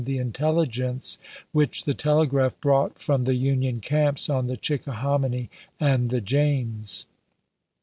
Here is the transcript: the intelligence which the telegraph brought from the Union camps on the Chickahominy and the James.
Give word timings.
the 0.03 0.17
intelligence 0.17 1.19
which 1.51 1.83
the 1.85 1.93
telegraph 1.93 2.59
brought 2.59 2.97
from 2.97 3.21
the 3.21 3.35
Union 3.35 3.79
camps 3.79 4.31
on 4.31 4.47
the 4.47 4.57
Chickahominy 4.57 5.47
and 5.79 6.09
the 6.09 6.19
James. 6.21 7.05